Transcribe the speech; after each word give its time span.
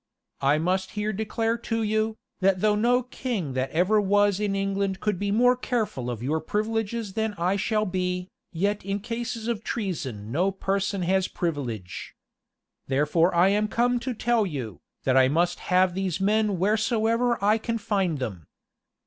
I 0.41 0.57
must 0.57 0.93
here 0.97 1.13
declare 1.13 1.59
to 1.59 1.83
you, 1.83 2.15
that 2.39 2.61
though 2.61 2.73
no 2.73 3.03
king 3.03 3.53
that 3.53 3.69
ever 3.69 4.01
was 4.01 4.39
in 4.39 4.55
England 4.55 4.99
could 4.99 5.19
be 5.19 5.29
more 5.29 5.55
careful 5.55 6.09
of 6.09 6.23
your 6.23 6.39
privileges 6.41 7.13
than 7.13 7.35
I 7.35 7.55
shall 7.55 7.85
be, 7.85 8.27
yet 8.51 8.83
in 8.83 8.99
cases 9.01 9.47
of 9.47 9.63
treason 9.63 10.31
no 10.31 10.49
person 10.51 11.03
has 11.03 11.27
privilege. 11.27 12.15
Therefore 12.87 13.35
am 13.35 13.65
I 13.65 13.67
come 13.67 13.99
to 13.99 14.15
tell 14.15 14.43
you, 14.43 14.79
that 15.03 15.15
I 15.17 15.27
must 15.27 15.59
have 15.69 15.93
these 15.93 16.19
men 16.19 16.57
wheresoever 16.57 17.37
I 17.39 17.59
can 17.59 17.77
find 17.77 18.17
them. 18.17 18.47